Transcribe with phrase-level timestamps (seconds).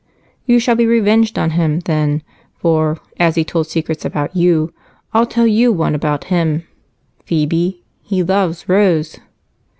[0.47, 2.23] "You shall be revenged on him, then,
[2.55, 4.73] for, as he told secrets about you,
[5.13, 6.63] I'll tell you one about him.
[7.23, 9.19] Phebe, he loves Rose!"